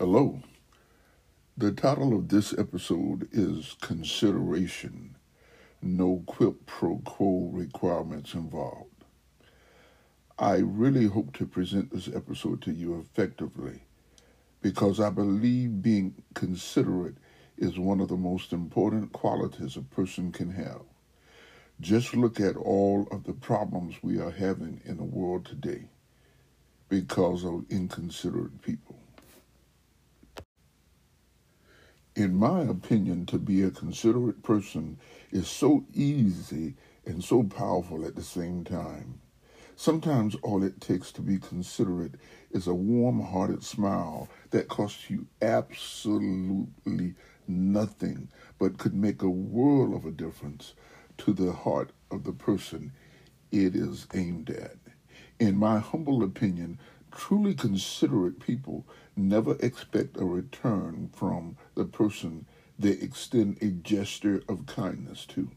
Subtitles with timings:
[0.00, 0.40] Hello.
[1.56, 5.16] The title of this episode is Consideration
[5.82, 9.04] No Quid Pro Quo Requirements Involved.
[10.38, 13.82] I really hope to present this episode to you effectively
[14.62, 17.16] because I believe being considerate
[17.56, 20.82] is one of the most important qualities a person can have.
[21.80, 25.86] Just look at all of the problems we are having in the world today
[26.88, 28.97] because of inconsiderate people.
[32.18, 34.98] In my opinion, to be a considerate person
[35.30, 36.74] is so easy
[37.06, 39.20] and so powerful at the same time.
[39.76, 42.16] Sometimes all it takes to be considerate
[42.50, 47.14] is a warm hearted smile that costs you absolutely
[47.46, 50.74] nothing but could make a world of a difference
[51.18, 52.90] to the heart of the person
[53.52, 54.76] it is aimed at.
[55.38, 56.80] In my humble opinion,
[57.10, 62.46] truly considerate people never expect a return from the person
[62.78, 65.50] they extend a gesture of kindness to.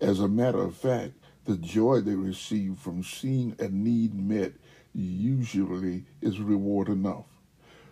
[0.00, 1.12] As a matter of fact,
[1.44, 4.52] the joy they receive from seeing a need met
[4.94, 7.26] usually is reward enough.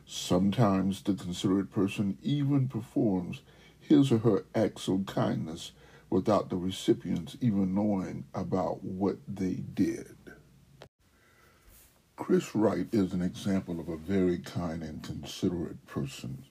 [0.06, 3.42] Sometimes the considerate person even performs
[3.78, 5.72] his or her acts of kindness
[6.10, 10.16] without the recipients even knowing about what they did.
[12.20, 16.44] Chris Wright is an example of a very kind and considerate person.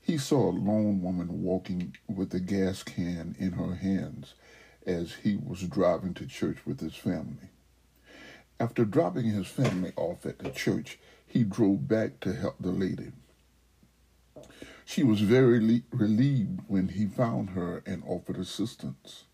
[0.00, 4.32] He saw a lone woman walking with a gas can in her hands
[4.86, 7.50] as he was driving to church with his family.
[8.58, 13.12] After dropping his family off at the church, he drove back to help the lady.
[14.86, 19.24] She was very relieved when he found her and offered assistance.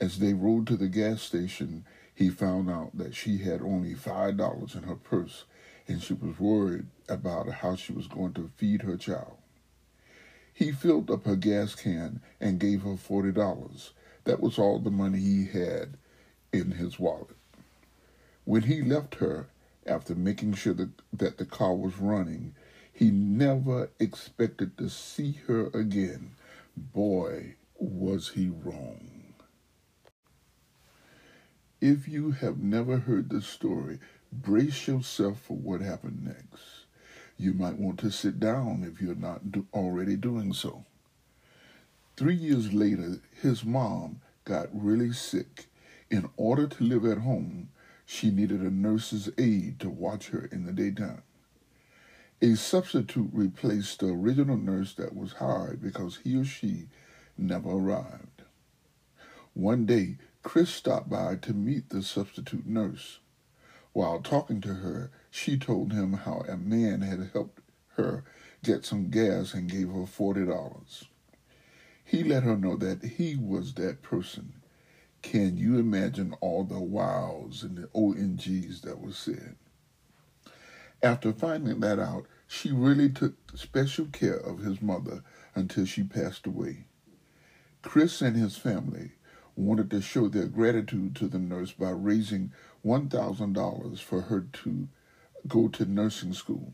[0.00, 4.76] As they rode to the gas station, he found out that she had only $5
[4.76, 5.44] in her purse
[5.88, 9.36] and she was worried about how she was going to feed her child.
[10.52, 13.90] He filled up her gas can and gave her $40.
[14.24, 15.96] That was all the money he had
[16.52, 17.36] in his wallet.
[18.44, 19.48] When he left her,
[19.86, 22.54] after making sure that, that the car was running,
[22.92, 26.32] he never expected to see her again.
[26.76, 29.11] Boy, was he wrong.
[31.82, 33.98] If you have never heard this story,
[34.32, 36.84] brace yourself for what happened next.
[37.36, 40.84] You might want to sit down if you're not do- already doing so.
[42.16, 45.66] Three years later, his mom got really sick.
[46.08, 47.70] In order to live at home,
[48.06, 51.22] she needed a nurse's aide to watch her in the daytime.
[52.40, 56.86] A substitute replaced the original nurse that was hired because he or she
[57.36, 58.42] never arrived.
[59.54, 63.20] One day, Chris stopped by to meet the substitute nurse.
[63.92, 67.60] While talking to her, she told him how a man had helped
[67.96, 68.24] her
[68.62, 71.06] get some gas and gave her $40.
[72.04, 74.54] He let her know that he was that person.
[75.22, 79.56] Can you imagine all the wows and the OMGs that were said?
[81.02, 85.22] After finding that out, she really took special care of his mother
[85.54, 86.86] until she passed away.
[87.82, 89.12] Chris and his family
[89.56, 92.52] wanted to show their gratitude to the nurse by raising
[92.84, 94.88] $1,000 for her to
[95.46, 96.72] go to nursing school.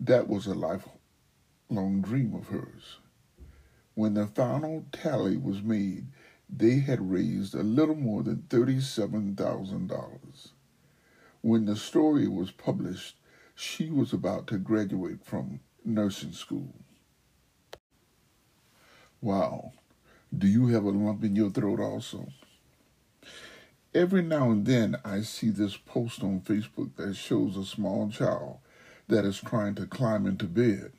[0.00, 2.98] That was a lifelong dream of hers.
[3.94, 6.08] When the final tally was made,
[6.48, 10.48] they had raised a little more than $37,000.
[11.40, 13.16] When the story was published,
[13.54, 16.74] she was about to graduate from nursing school.
[19.20, 19.72] Wow,
[20.38, 22.28] do you have a lump in your throat also?
[23.94, 28.58] Every now and then I see this post on Facebook that shows a small child
[29.06, 30.92] that is trying to climb into bed.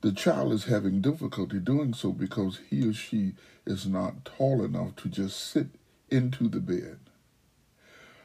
[0.00, 3.34] The child is having difficulty doing so because he or she
[3.66, 5.68] is not tall enough to just sit
[6.10, 6.98] into the bed.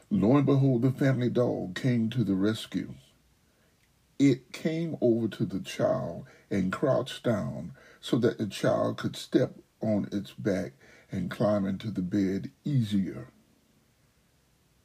[0.09, 2.93] Lo and behold, the family dog came to the rescue.
[4.19, 9.55] It came over to the child and crouched down so that the child could step
[9.81, 10.73] on its back
[11.11, 13.27] and climb into the bed easier.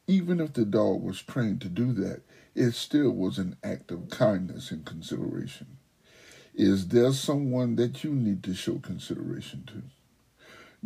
[0.07, 2.21] Even if the dog was trained to do that,
[2.55, 5.77] it still was an act of kindness and consideration.
[6.55, 9.83] Is there someone that you need to show consideration to?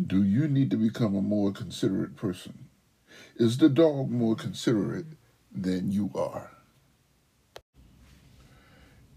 [0.02, 2.68] Do you need to become a more considerate person?
[3.36, 5.06] Is the dog more considerate
[5.52, 6.52] than you are?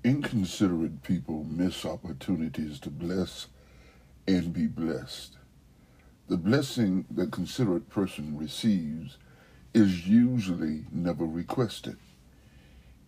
[0.05, 3.49] Inconsiderate people miss opportunities to bless
[4.27, 5.37] and be blessed.
[6.29, 9.19] The blessing the considerate person receives
[9.75, 11.97] is usually never requested.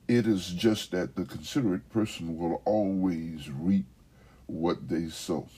[0.08, 3.86] It is just that the considerate person will always reap
[4.46, 5.48] what they sow.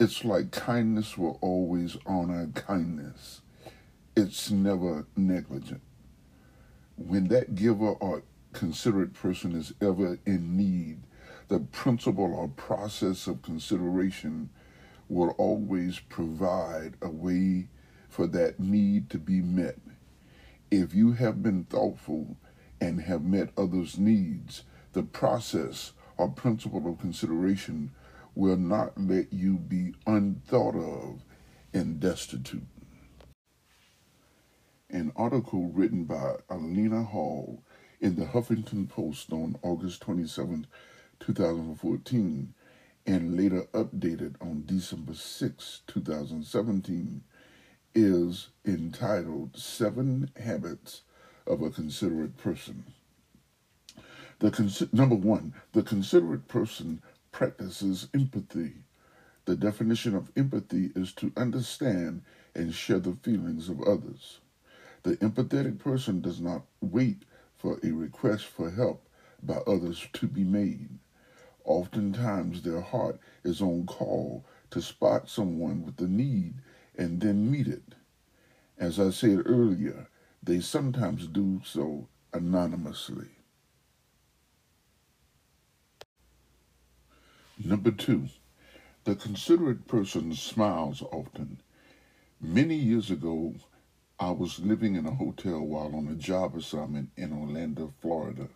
[0.00, 3.42] It's like kindness will always honor kindness.
[4.16, 5.82] It's never negligent.
[6.96, 8.22] When that giver or
[8.52, 11.00] considerate person is ever in need,
[11.48, 14.50] the principle or process of consideration
[15.08, 17.68] will always provide a way
[18.08, 19.78] for that need to be met.
[20.70, 22.36] If you have been thoughtful
[22.80, 27.92] and have met others' needs, the process or principle of consideration
[28.34, 31.22] will not let you be unthought of
[31.72, 32.66] and destitute.
[34.90, 37.62] An article written by Alina Hall
[38.00, 40.66] in the Huffington Post on August 27,
[41.20, 42.54] 2014,
[43.06, 47.22] and later updated on December 6, 2017,
[47.94, 51.02] is entitled Seven Habits
[51.46, 52.84] of a Considerate Person.
[54.38, 57.00] The number one, the considerate person
[57.32, 58.74] practices empathy.
[59.46, 62.22] The definition of empathy is to understand
[62.54, 64.40] and share the feelings of others.
[65.04, 67.22] The empathetic person does not wait
[67.56, 69.08] for a request for help
[69.42, 70.98] by others to be made.
[71.66, 76.54] Oftentimes, their heart is on call to spot someone with a need
[76.96, 77.96] and then meet it.
[78.78, 80.08] As I said earlier,
[80.42, 83.30] they sometimes do so anonymously.
[87.62, 88.28] Number two,
[89.02, 91.60] the considerate person smiles often.
[92.40, 93.54] Many years ago,
[94.20, 98.48] I was living in a hotel while on a job assignment in Orlando, Florida.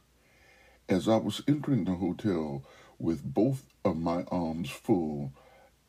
[0.89, 2.63] As I was entering the hotel
[3.01, 5.33] with both of my arms full,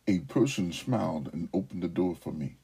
[0.07, 2.55] a person smiled and opened the door for me.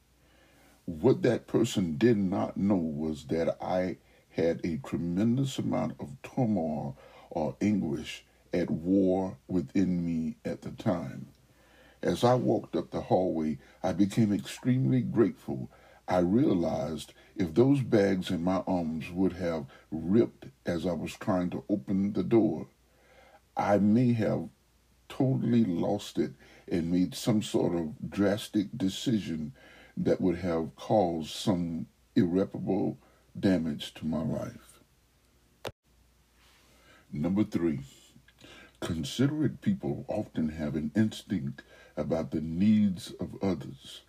[0.86, 3.98] What that person did not know was that I
[4.30, 6.96] had a tremendous amount of turmoil
[7.30, 11.28] or anguish at war within me at the time.
[12.02, 15.68] As I walked up the hallway, I became extremely grateful.
[16.06, 21.50] I realized if those bags in my arms would have ripped as I was trying
[21.50, 22.68] to open the door,
[23.58, 24.48] I may have
[25.08, 26.32] totally lost it
[26.70, 29.52] and made some sort of drastic decision
[29.96, 32.98] that would have caused some irreparable
[33.38, 34.80] damage to my life.
[37.12, 37.80] Number three,
[38.80, 41.62] considerate people often have an instinct
[41.96, 44.02] about the needs of others.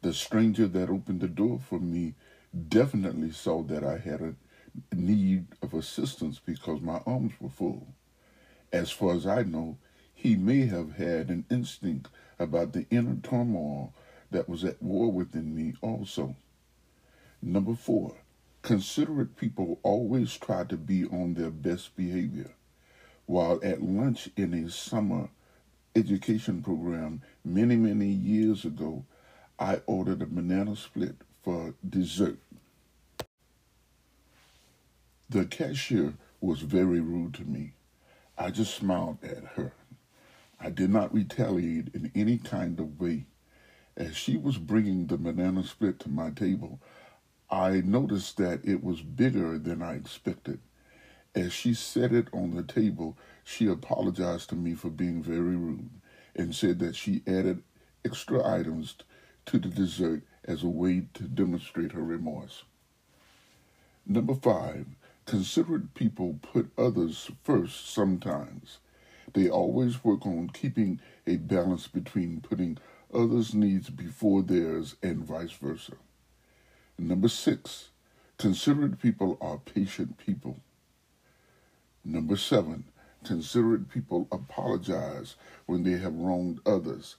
[0.00, 2.14] The stranger that opened the door for me
[2.68, 4.34] definitely saw that I had a
[4.94, 7.94] need of assistance because my arms were full.
[8.72, 9.78] As far as I know,
[10.14, 12.08] he may have had an instinct
[12.38, 13.92] about the inner turmoil
[14.30, 16.36] that was at war within me also.
[17.42, 18.14] Number four,
[18.62, 22.50] considerate people always try to be on their best behavior.
[23.26, 25.30] While at lunch in a summer
[25.96, 29.04] education program many, many years ago,
[29.58, 32.38] I ordered a banana split for dessert.
[35.28, 37.72] The cashier was very rude to me.
[38.40, 39.74] I just smiled at her.
[40.58, 43.26] I did not retaliate in any kind of way.
[43.98, 46.80] As she was bringing the banana split to my table,
[47.50, 50.58] I noticed that it was bigger than I expected.
[51.34, 55.90] As she set it on the table, she apologized to me for being very rude
[56.34, 57.62] and said that she added
[58.06, 58.94] extra items
[59.46, 62.64] to the dessert as a way to demonstrate her remorse.
[64.06, 64.86] Number five,
[65.30, 68.78] considerate people put others first sometimes.
[69.32, 72.78] They always work on keeping a balance between putting
[73.14, 75.92] others' needs before theirs, and vice versa.
[76.98, 77.90] Number six,
[78.38, 80.58] considerate people are patient people.
[82.04, 82.86] Number seven,
[83.22, 87.14] considerate people apologize when they have wronged others.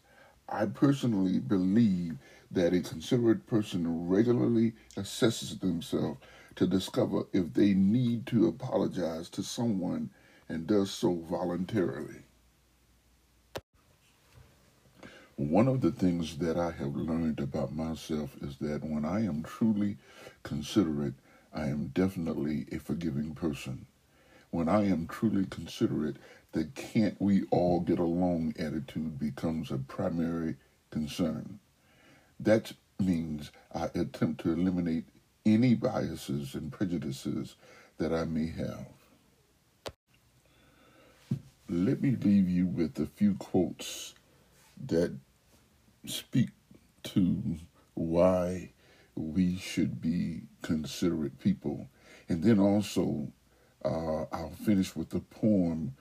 [0.49, 2.17] I personally believe
[2.51, 6.19] that a considerate person regularly assesses themselves
[6.55, 10.09] to discover if they need to apologize to someone
[10.49, 12.23] and does so voluntarily.
[15.37, 19.43] One of the things that I have learned about myself is that when I am
[19.43, 19.97] truly
[20.43, 21.15] considerate,
[21.53, 23.87] I am definitely a forgiving person.
[24.51, 26.17] When I am truly considerate,
[26.51, 30.57] the can't we all get along attitude becomes a primary
[30.91, 31.59] concern.
[32.39, 35.05] That means I attempt to eliminate
[35.45, 37.55] any biases and prejudices
[37.97, 38.87] that I may have.
[41.69, 44.13] Let me leave you with a few quotes
[44.87, 45.15] that
[46.05, 46.49] speak
[47.03, 47.57] to
[47.93, 48.71] why
[49.15, 51.87] we should be considerate people.
[52.27, 53.31] And then also,
[53.83, 55.95] uh, I'll finish with the poem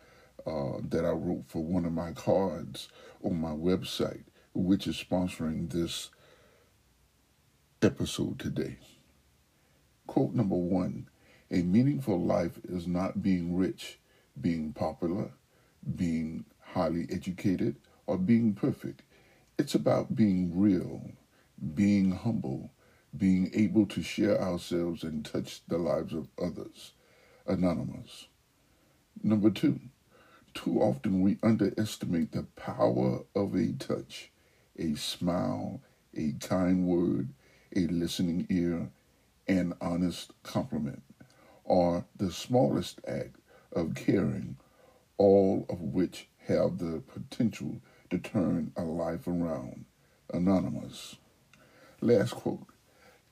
[0.47, 2.89] uh, that I wrote for one of my cards
[3.23, 6.11] on my website, which is sponsoring this
[7.83, 8.79] episode today.
[10.11, 11.07] Quote number one
[11.53, 14.01] A meaningful life is not being rich,
[14.41, 15.31] being popular,
[15.95, 17.77] being highly educated,
[18.09, 19.03] or being perfect.
[19.57, 21.13] It's about being real,
[21.77, 22.73] being humble,
[23.17, 26.91] being able to share ourselves and touch the lives of others.
[27.47, 28.27] Anonymous.
[29.23, 29.79] Number two,
[30.55, 34.33] too often we underestimate the power of a touch,
[34.77, 35.81] a smile,
[36.17, 37.29] a kind word,
[37.77, 38.91] a listening ear,
[39.51, 41.03] an honest compliment,
[41.65, 43.37] or the smallest act
[43.73, 44.57] of caring,
[45.19, 47.81] all of which have the potential
[48.11, 49.85] to turn a life around.
[50.33, 51.17] Anonymous.
[52.01, 52.67] Last quote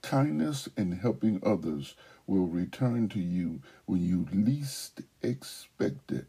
[0.02, 1.94] Kindness and helping others
[2.26, 6.26] will return to you when you least expect it,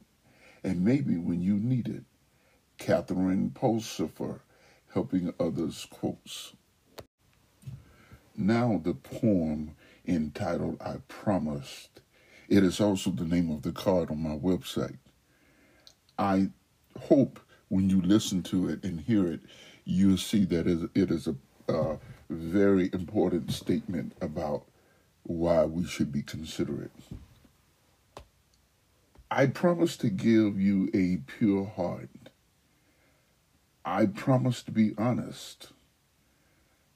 [0.63, 2.03] and maybe when you need it.
[2.77, 4.41] Catherine Pulsifer,
[4.93, 6.53] Helping Others quotes.
[8.35, 9.75] Now, the poem
[10.09, 12.01] entitled I Promised.
[12.49, 14.97] It is also the name of the card on my website.
[16.17, 16.49] I
[16.99, 17.39] hope
[17.69, 19.41] when you listen to it and hear it,
[19.85, 21.35] you'll see that it is a
[22.29, 24.63] very important statement about
[25.23, 26.91] why we should be considerate.
[29.31, 32.09] I promise to give you a pure heart.
[33.85, 35.71] I promise to be honest.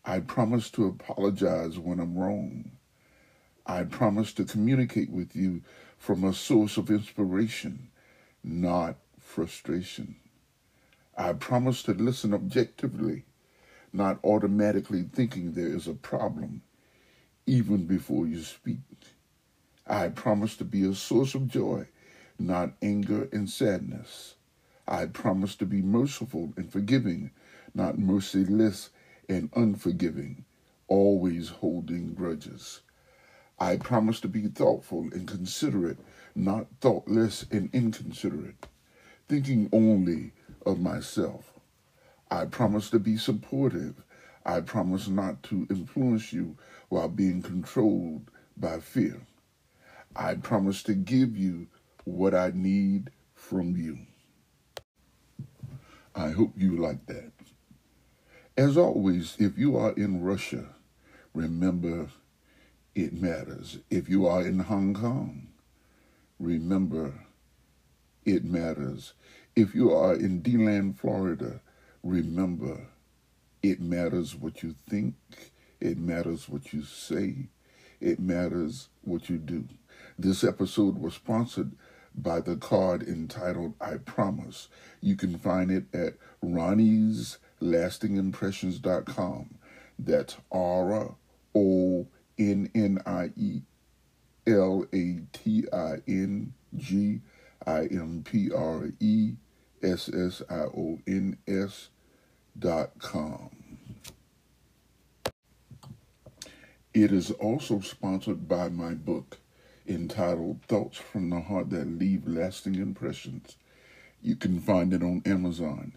[0.03, 2.71] I promise to apologize when I'm wrong.
[3.65, 5.61] I promise to communicate with you
[5.97, 7.89] from a source of inspiration,
[8.43, 10.17] not frustration.
[11.17, 13.23] I promise to listen objectively,
[13.93, 16.61] not automatically thinking there is a problem,
[17.45, 18.79] even before you speak.
[19.87, 21.87] I promise to be a source of joy,
[22.39, 24.35] not anger and sadness.
[24.87, 27.31] I promise to be merciful and forgiving,
[27.73, 28.89] not merciless
[29.29, 30.45] and unforgiving,
[30.87, 32.81] always holding grudges.
[33.59, 35.99] I promise to be thoughtful and considerate,
[36.35, 38.67] not thoughtless and inconsiderate,
[39.27, 40.33] thinking only
[40.65, 41.53] of myself.
[42.31, 44.03] I promise to be supportive.
[44.45, 46.57] I promise not to influence you
[46.89, 49.21] while being controlled by fear.
[50.15, 51.67] I promise to give you
[52.05, 53.99] what I need from you.
[56.15, 57.31] I hope you like that.
[58.57, 60.65] As always, if you are in Russia,
[61.33, 62.09] remember
[62.95, 63.79] it matters.
[63.89, 65.47] If you are in Hong Kong,
[66.39, 67.13] remember
[68.25, 69.13] it matters.
[69.55, 71.61] If you are in DeLand, Florida,
[72.03, 72.87] remember
[73.61, 75.15] it matters what you think,
[75.79, 77.49] it matters what you say,
[77.99, 79.65] it matters what you do.
[80.17, 81.71] This episode was sponsored
[82.15, 84.67] by the card entitled I Promise.
[85.01, 89.55] You can find it at Ronnie's lastingimpressions.com.
[89.97, 91.15] That's R
[91.55, 93.61] O N N I E
[94.47, 97.21] L A T I N G
[97.65, 99.33] I M P R E
[99.81, 101.89] S S I O N S
[102.57, 103.49] dot com.
[106.93, 109.39] It is also sponsored by my book
[109.87, 113.57] entitled Thoughts from the Heart That Leave Lasting Impressions.
[114.21, 115.93] You can find it on Amazon.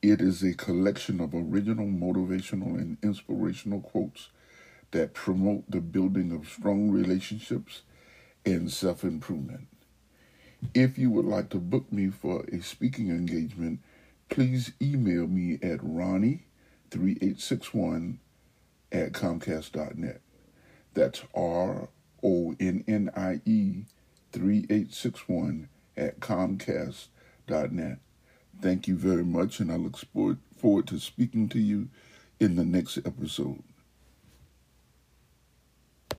[0.00, 4.30] It is a collection of original motivational and inspirational quotes
[4.92, 7.82] that promote the building of strong relationships
[8.44, 9.68] and self improvement.
[10.74, 13.80] If you would like to book me for a speaking engagement,
[14.28, 18.18] please email me at ronnie3861
[18.92, 20.20] at comcast.net.
[20.94, 21.88] That's R
[22.22, 23.86] O N N I E
[24.32, 27.98] 3861 at comcast.net.
[28.60, 29.96] Thank you very much, and I look
[30.56, 31.88] forward to speaking to you
[32.38, 33.62] in the next episode.